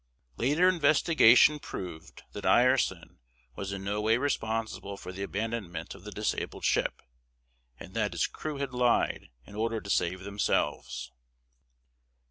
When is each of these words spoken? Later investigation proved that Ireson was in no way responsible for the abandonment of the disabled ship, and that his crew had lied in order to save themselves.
Later 0.37 0.67
investigation 0.67 1.59
proved 1.59 2.23
that 2.31 2.43
Ireson 2.43 3.19
was 3.55 3.71
in 3.71 3.83
no 3.83 4.01
way 4.01 4.17
responsible 4.17 4.97
for 4.97 5.11
the 5.11 5.21
abandonment 5.21 5.93
of 5.93 6.05
the 6.05 6.11
disabled 6.11 6.65
ship, 6.65 7.03
and 7.79 7.93
that 7.93 8.13
his 8.13 8.25
crew 8.25 8.57
had 8.57 8.73
lied 8.73 9.29
in 9.45 9.53
order 9.53 9.79
to 9.79 9.91
save 9.91 10.21
themselves. 10.21 11.11